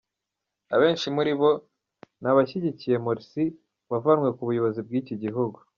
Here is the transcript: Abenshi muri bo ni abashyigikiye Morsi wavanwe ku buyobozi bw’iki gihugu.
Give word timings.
Abenshi 0.75 1.07
muri 1.15 1.31
bo 1.39 1.51
ni 2.21 2.27
abashyigikiye 2.31 2.95
Morsi 3.05 3.43
wavanwe 3.91 4.27
ku 4.35 4.41
buyobozi 4.47 4.79
bw’iki 4.87 5.15
gihugu. 5.23 5.57